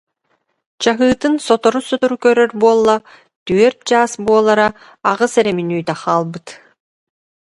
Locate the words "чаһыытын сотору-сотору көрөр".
0.81-2.51